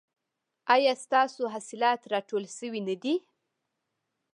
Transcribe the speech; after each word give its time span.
ایا 0.75 0.93
ستاسو 1.05 1.41
حاصلات 1.53 2.01
راټول 2.13 2.43
شوي 2.57 2.81
نه 2.87 2.95
دي؟ 3.03 3.15